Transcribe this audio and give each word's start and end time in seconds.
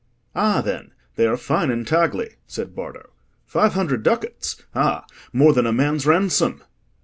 "Ah, 0.33 0.61
then, 0.61 0.93
they 1.15 1.27
are 1.27 1.37
fine 1.37 1.69
intagli," 1.69 2.29
said 2.47 2.73
Bardo. 2.75 3.11
"Five 3.45 3.73
hundred 3.73 4.01
ducats! 4.01 4.59
Ah, 4.73 5.05
more 5.31 5.53
than 5.53 5.67
a 5.67 5.71
man's 5.71 6.07
ransom!" 6.07 6.63